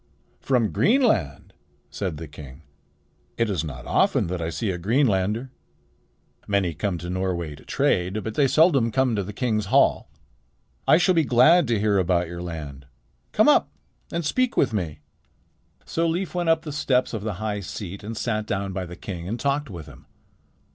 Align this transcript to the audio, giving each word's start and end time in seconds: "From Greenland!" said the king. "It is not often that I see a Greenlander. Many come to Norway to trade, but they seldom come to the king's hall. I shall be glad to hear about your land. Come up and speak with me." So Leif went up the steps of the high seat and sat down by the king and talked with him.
"From 0.39 0.71
Greenland!" 0.71 1.53
said 1.91 2.17
the 2.17 2.27
king. 2.27 2.63
"It 3.37 3.51
is 3.51 3.63
not 3.63 3.85
often 3.85 4.25
that 4.29 4.41
I 4.41 4.49
see 4.49 4.71
a 4.71 4.79
Greenlander. 4.79 5.51
Many 6.47 6.73
come 6.73 6.97
to 6.97 7.09
Norway 7.11 7.53
to 7.53 7.63
trade, 7.63 8.23
but 8.23 8.33
they 8.33 8.47
seldom 8.47 8.91
come 8.91 9.15
to 9.15 9.21
the 9.21 9.31
king's 9.31 9.67
hall. 9.67 10.09
I 10.87 10.97
shall 10.97 11.13
be 11.13 11.23
glad 11.23 11.67
to 11.67 11.79
hear 11.79 11.99
about 11.99 12.27
your 12.27 12.41
land. 12.41 12.87
Come 13.31 13.47
up 13.47 13.69
and 14.11 14.25
speak 14.25 14.57
with 14.57 14.73
me." 14.73 15.01
So 15.85 16.07
Leif 16.07 16.33
went 16.33 16.49
up 16.49 16.63
the 16.63 16.71
steps 16.71 17.13
of 17.13 17.21
the 17.21 17.33
high 17.33 17.59
seat 17.59 18.03
and 18.03 18.17
sat 18.17 18.47
down 18.47 18.73
by 18.73 18.87
the 18.87 18.95
king 18.95 19.27
and 19.27 19.39
talked 19.39 19.69
with 19.69 19.85
him. 19.85 20.07